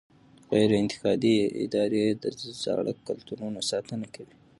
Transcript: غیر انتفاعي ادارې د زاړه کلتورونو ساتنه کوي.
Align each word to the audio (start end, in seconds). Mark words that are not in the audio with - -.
غیر 0.51 0.69
انتفاعي 0.81 1.35
ادارې 1.65 2.05
د 2.21 2.23
زاړه 2.63 2.93
کلتورونو 3.07 3.59
ساتنه 3.71 4.07
کوي. 4.15 4.35